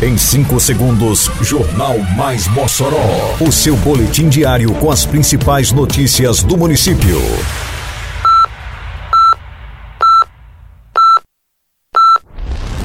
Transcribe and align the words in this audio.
Em 0.00 0.16
5 0.16 0.60
segundos, 0.60 1.28
Jornal 1.42 1.98
Mais 2.16 2.46
Mossoró. 2.46 3.34
O 3.40 3.50
seu 3.50 3.76
boletim 3.78 4.28
diário 4.28 4.72
com 4.74 4.92
as 4.92 5.04
principais 5.04 5.72
notícias 5.72 6.40
do 6.40 6.56
município. 6.56 7.20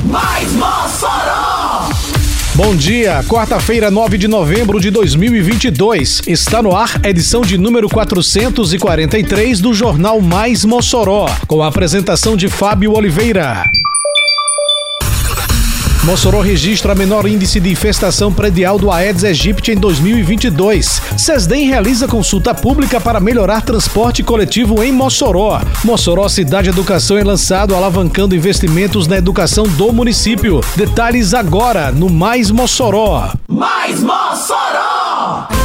Mais 0.06 0.52
Mossoró! 0.54 1.90
Bom 2.56 2.76
dia, 2.76 3.24
quarta-feira, 3.26 3.92
9 3.92 4.18
de 4.18 4.28
novembro 4.28 4.80
de 4.80 4.90
2022. 4.90 6.24
Está 6.26 6.64
no 6.64 6.76
ar 6.76 7.00
edição 7.06 7.42
de 7.42 7.60
número 7.60 7.88
443 7.90 9.62
do 9.62 9.72
Jornal 9.72 10.20
Mais 10.20 10.66
Mossoró, 10.66 11.30
com 11.46 11.62
a 11.62 11.68
apresentação 11.68 12.36
de 12.36 12.50
Fábio 12.50 12.92
Oliveira. 12.94 13.66
Mossoró 16.04 16.42
registra 16.42 16.94
menor 16.94 17.26
índice 17.26 17.62
de 17.62 17.72
infestação 17.72 18.32
predial 18.32 18.78
do 18.78 18.92
Aedes 18.92 19.24
aegypti 19.24 19.72
em 19.72 19.78
2022. 19.78 21.02
SESDEM 21.18 21.68
realiza 21.70 22.10
consulta 22.10 22.54
pública 22.54 23.00
para 23.00 23.22
melhorar 23.22 23.62
transporte 23.62 24.22
coletivo 24.22 24.84
em 24.84 24.92
Mossoró. 24.92 25.62
Mossoró 25.86 26.28
Cidade 26.28 26.68
Educação 26.68 27.18
é 27.18 27.24
lançado 27.24 27.74
alavancando 27.74 28.36
investimentos 28.36 29.08
na 29.08 29.18
educação 29.18 29.64
do 29.64 29.94
município. 29.94 30.60
Detalhes 30.76 31.34
agora 31.34 31.90
no 31.90 32.10
Mais 32.10 32.52
Mossoró. 32.52 33.32
Mais 33.48 34.02
Mossoró! 34.02 35.63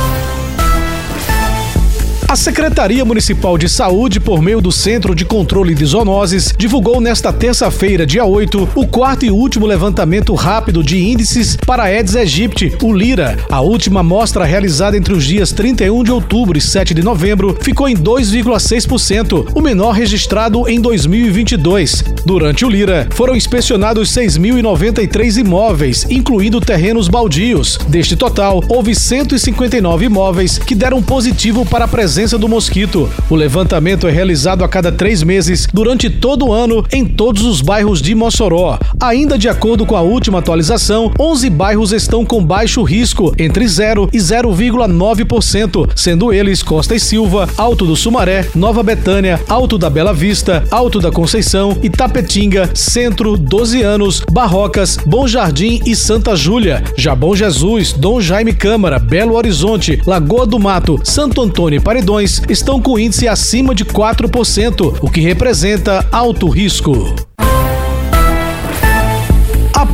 A 2.28 2.36
Secretaria 2.36 3.06
Municipal 3.06 3.56
de 3.56 3.70
Saúde, 3.70 4.20
por 4.20 4.42
meio 4.42 4.60
do 4.60 4.70
Centro 4.70 5.14
de 5.14 5.24
Controle 5.24 5.74
de 5.74 5.82
Zoonoses, 5.86 6.52
divulgou 6.58 7.00
nesta 7.00 7.32
terça-feira, 7.32 8.04
dia 8.04 8.22
8, 8.22 8.68
o 8.74 8.86
quarto 8.86 9.24
e 9.24 9.30
último 9.30 9.64
levantamento 9.64 10.34
rápido 10.34 10.84
de 10.84 10.98
índices 10.98 11.56
para 11.56 11.84
Aedes 11.84 12.14
aegypti, 12.14 12.76
o 12.82 12.92
Lira. 12.92 13.38
A 13.48 13.62
última 13.62 14.00
amostra 14.00 14.44
realizada 14.44 14.94
entre 14.94 15.14
os 15.14 15.24
dias 15.24 15.52
31 15.52 16.04
de 16.04 16.12
outubro 16.12 16.58
e 16.58 16.60
7 16.60 16.92
de 16.92 17.02
novembro 17.02 17.56
ficou 17.62 17.88
em 17.88 17.96
2,6%, 17.96 19.52
o 19.54 19.62
menor 19.62 19.92
registrado 19.92 20.68
em 20.68 20.82
2022. 20.82 22.04
Durante 22.26 22.62
o 22.62 22.68
Lira, 22.68 23.08
foram 23.14 23.34
inspecionados 23.34 24.12
6.093 24.12 25.38
imóveis, 25.38 26.06
incluindo 26.10 26.60
terrenos 26.60 27.08
baldios. 27.08 27.78
Deste 27.88 28.16
total, 28.16 28.62
houve 28.68 28.94
159 28.94 30.04
imóveis 30.04 30.58
que 30.58 30.74
deram 30.74 31.02
positivo 31.02 31.64
para 31.64 31.86
a 31.86 31.88
presença 31.88 32.17
presença 32.18 32.36
do 32.36 32.48
mosquito. 32.48 33.08
O 33.30 33.36
levantamento 33.36 34.08
é 34.08 34.10
realizado 34.10 34.64
a 34.64 34.68
cada 34.68 34.90
três 34.90 35.22
meses, 35.22 35.68
durante 35.72 36.10
todo 36.10 36.46
o 36.46 36.52
ano, 36.52 36.84
em 36.92 37.04
todos 37.04 37.44
os 37.44 37.60
bairros 37.60 38.02
de 38.02 38.12
Mossoró. 38.12 38.76
Ainda 39.00 39.38
de 39.38 39.48
acordo 39.48 39.86
com 39.86 39.94
a 39.94 40.00
última 40.00 40.40
atualização, 40.40 41.12
11 41.16 41.48
bairros 41.48 41.92
estão 41.92 42.26
com 42.26 42.44
baixo 42.44 42.82
risco, 42.82 43.32
entre 43.38 43.68
0 43.68 44.10
e 44.12 44.18
0,9%, 44.18 45.88
sendo 45.94 46.32
eles 46.32 46.60
Costa 46.60 46.96
e 46.96 46.98
Silva, 46.98 47.48
Alto 47.56 47.86
do 47.86 47.94
Sumaré, 47.94 48.48
Nova 48.52 48.82
Betânia, 48.82 49.40
Alto 49.48 49.78
da 49.78 49.88
Bela 49.88 50.12
Vista, 50.12 50.64
Alto 50.72 50.98
da 50.98 51.12
Conceição, 51.12 51.78
Itapetinga, 51.84 52.68
Centro, 52.74 53.36
12 53.36 53.82
anos, 53.82 54.24
Barrocas, 54.32 54.98
Bom 55.06 55.28
Jardim 55.28 55.80
e 55.86 55.94
Santa 55.94 56.34
Júlia. 56.34 56.82
Já 56.96 57.14
Bom 57.14 57.36
Jesus, 57.36 57.92
Dom 57.92 58.20
Jaime 58.20 58.52
Câmara, 58.52 58.98
Belo 58.98 59.36
Horizonte, 59.36 60.02
Lagoa 60.04 60.44
do 60.44 60.58
Mato, 60.58 60.98
Santo 61.04 61.40
Antônio 61.40 61.76
e 61.76 61.80
estão 62.48 62.80
com 62.80 62.98
índice 62.98 63.28
acima 63.28 63.74
de 63.74 63.84
4%, 63.84 64.98
o 65.02 65.10
que 65.10 65.20
representa 65.20 66.06
alto 66.10 66.48
risco. 66.48 67.27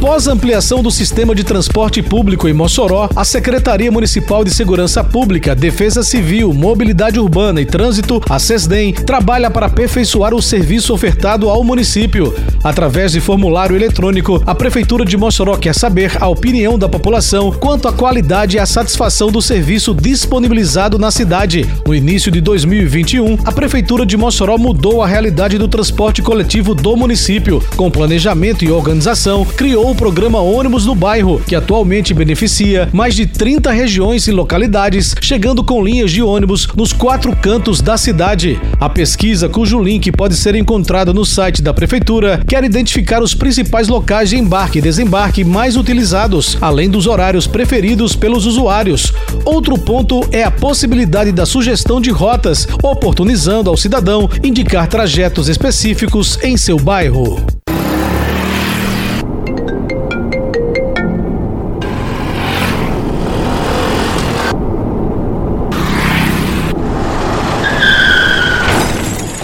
Após 0.04 0.28
a 0.28 0.32
ampliação 0.32 0.82
do 0.82 0.90
sistema 0.90 1.34
de 1.34 1.42
transporte 1.42 2.02
público 2.02 2.46
em 2.46 2.52
Mossoró, 2.52 3.08
a 3.16 3.24
Secretaria 3.24 3.90
Municipal 3.90 4.44
de 4.44 4.50
Segurança 4.50 5.02
Pública, 5.02 5.54
Defesa 5.54 6.02
Civil, 6.02 6.52
Mobilidade 6.52 7.18
Urbana 7.18 7.58
e 7.58 7.64
Trânsito, 7.64 8.20
a 8.28 8.38
SESDEM, 8.38 8.92
trabalha 8.92 9.50
para 9.50 9.64
aperfeiçoar 9.64 10.34
o 10.34 10.42
serviço 10.42 10.92
ofertado 10.92 11.48
ao 11.48 11.64
município. 11.64 12.34
Através 12.62 13.12
de 13.12 13.20
formulário 13.20 13.74
eletrônico, 13.74 14.42
a 14.44 14.54
Prefeitura 14.54 15.06
de 15.06 15.16
Mossoró 15.16 15.56
quer 15.56 15.74
saber 15.74 16.22
a 16.22 16.28
opinião 16.28 16.78
da 16.78 16.86
população 16.86 17.50
quanto 17.50 17.88
à 17.88 17.92
qualidade 17.92 18.58
e 18.58 18.60
à 18.60 18.66
satisfação 18.66 19.32
do 19.32 19.40
serviço 19.40 19.94
disponibilizado 19.94 20.98
na 20.98 21.10
cidade. 21.10 21.66
No 21.86 21.94
início 21.94 22.30
de 22.30 22.42
2021, 22.42 23.38
a 23.42 23.52
Prefeitura 23.52 24.04
de 24.04 24.18
Mossoró 24.18 24.58
mudou 24.58 25.02
a 25.02 25.06
realidade 25.06 25.56
do 25.56 25.66
transporte 25.66 26.20
coletivo 26.20 26.74
do 26.74 26.94
município. 26.94 27.64
Com 27.74 27.90
planejamento 27.90 28.66
e 28.66 28.70
organização, 28.70 29.46
criou 29.46 29.93
o 29.94 29.96
programa 29.96 30.40
Ônibus 30.40 30.84
no 30.84 30.94
Bairro, 30.94 31.40
que 31.46 31.54
atualmente 31.54 32.12
beneficia 32.12 32.88
mais 32.92 33.14
de 33.14 33.26
30 33.26 33.70
regiões 33.70 34.26
e 34.26 34.32
localidades, 34.32 35.14
chegando 35.20 35.62
com 35.62 35.84
linhas 35.84 36.10
de 36.10 36.20
ônibus 36.20 36.66
nos 36.74 36.92
quatro 36.92 37.34
cantos 37.36 37.80
da 37.80 37.96
cidade. 37.96 38.60
A 38.80 38.88
pesquisa, 38.88 39.48
cujo 39.48 39.80
link 39.80 40.10
pode 40.10 40.34
ser 40.34 40.56
encontrado 40.56 41.14
no 41.14 41.24
site 41.24 41.62
da 41.62 41.72
Prefeitura, 41.72 42.42
quer 42.46 42.64
identificar 42.64 43.22
os 43.22 43.34
principais 43.34 43.86
locais 43.86 44.30
de 44.30 44.36
embarque 44.36 44.80
e 44.80 44.82
desembarque 44.82 45.44
mais 45.44 45.76
utilizados, 45.76 46.58
além 46.60 46.90
dos 46.90 47.06
horários 47.06 47.46
preferidos 47.46 48.16
pelos 48.16 48.46
usuários. 48.46 49.12
Outro 49.44 49.78
ponto 49.78 50.26
é 50.32 50.42
a 50.42 50.50
possibilidade 50.50 51.30
da 51.30 51.46
sugestão 51.46 52.00
de 52.00 52.10
rotas, 52.10 52.66
oportunizando 52.82 53.70
ao 53.70 53.76
cidadão 53.76 54.28
indicar 54.42 54.88
trajetos 54.88 55.48
específicos 55.48 56.36
em 56.42 56.56
seu 56.56 56.78
bairro. 56.78 57.53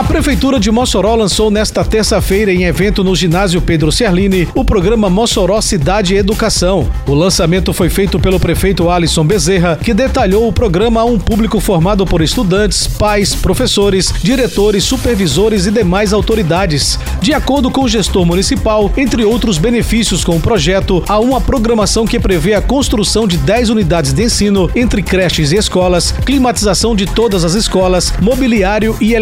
A 0.00 0.04
Prefeitura 0.10 0.58
de 0.58 0.70
Mossoró 0.70 1.14
lançou 1.14 1.50
nesta 1.50 1.84
terça-feira, 1.84 2.50
em 2.50 2.64
evento 2.64 3.04
no 3.04 3.14
ginásio 3.14 3.60
Pedro 3.60 3.92
Cerlini, 3.92 4.48
o 4.54 4.64
programa 4.64 5.10
Mossoró 5.10 5.60
Cidade 5.60 6.16
Educação. 6.16 6.90
O 7.06 7.12
lançamento 7.12 7.70
foi 7.74 7.90
feito 7.90 8.18
pelo 8.18 8.40
prefeito 8.40 8.88
Alisson 8.88 9.26
Bezerra, 9.26 9.76
que 9.76 9.92
detalhou 9.92 10.48
o 10.48 10.52
programa 10.54 11.02
a 11.02 11.04
um 11.04 11.18
público 11.18 11.60
formado 11.60 12.06
por 12.06 12.22
estudantes, 12.22 12.86
pais, 12.86 13.34
professores, 13.34 14.10
diretores, 14.22 14.84
supervisores 14.84 15.66
e 15.66 15.70
demais 15.70 16.14
autoridades. 16.14 16.98
De 17.20 17.34
acordo 17.34 17.70
com 17.70 17.82
o 17.82 17.88
gestor 17.88 18.24
municipal, 18.24 18.90
entre 18.96 19.22
outros 19.22 19.58
benefícios 19.58 20.24
com 20.24 20.36
o 20.36 20.40
projeto, 20.40 21.04
há 21.06 21.20
uma 21.20 21.42
programação 21.42 22.06
que 22.06 22.18
prevê 22.18 22.54
a 22.54 22.62
construção 22.62 23.28
de 23.28 23.36
10 23.36 23.68
unidades 23.68 24.14
de 24.14 24.24
ensino 24.24 24.70
entre 24.74 25.02
creches 25.02 25.52
e 25.52 25.56
escolas, 25.56 26.10
climatização 26.24 26.96
de 26.96 27.04
todas 27.04 27.44
as 27.44 27.52
escolas, 27.52 28.14
mobiliário 28.18 28.96
e 28.98 29.14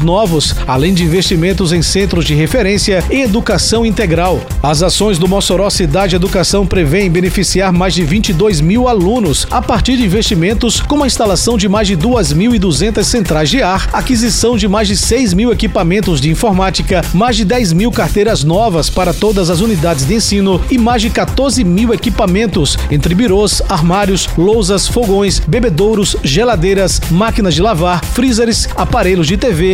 novos, 0.00 0.54
além 0.66 0.94
de 0.94 1.04
investimentos 1.04 1.72
em 1.72 1.82
centros 1.82 2.24
de 2.24 2.34
referência 2.34 3.04
em 3.10 3.22
educação 3.22 3.84
integral. 3.84 4.40
As 4.62 4.82
ações 4.82 5.18
do 5.18 5.28
Mossoró 5.28 5.68
Cidade 5.70 6.16
Educação 6.16 6.66
prevêem 6.66 7.10
beneficiar 7.10 7.72
mais 7.72 7.94
de 7.94 8.02
22 8.02 8.60
mil 8.60 8.88
alunos 8.88 9.46
a 9.50 9.60
partir 9.60 9.96
de 9.96 10.04
investimentos 10.04 10.80
como 10.80 11.04
a 11.04 11.06
instalação 11.06 11.58
de 11.58 11.68
mais 11.68 11.86
de 11.86 11.96
2.200 11.96 13.02
centrais 13.02 13.50
de 13.50 13.62
ar, 13.62 13.88
aquisição 13.92 14.56
de 14.56 14.66
mais 14.66 14.88
de 14.88 14.96
6 14.96 15.34
mil 15.34 15.52
equipamentos 15.52 16.20
de 16.20 16.30
informática, 16.30 17.04
mais 17.12 17.36
de 17.36 17.44
10 17.44 17.72
mil 17.72 17.90
carteiras 17.90 18.42
novas 18.42 18.88
para 18.88 19.12
todas 19.12 19.50
as 19.50 19.60
unidades 19.60 20.06
de 20.06 20.14
ensino 20.14 20.60
e 20.70 20.78
mais 20.78 21.02
de 21.02 21.10
14 21.10 21.62
mil 21.64 21.92
equipamentos, 21.92 22.78
entre 22.90 23.14
birôs, 23.14 23.62
armários, 23.68 24.28
lousas, 24.36 24.88
fogões, 24.88 25.40
bebedouros, 25.40 26.16
geladeiras, 26.22 27.00
máquinas 27.10 27.54
de 27.54 27.62
lavar, 27.62 28.04
freezers, 28.04 28.68
aparelhos 28.76 29.26
de 29.26 29.36
TV, 29.36 29.73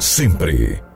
sempre. 0.00 0.89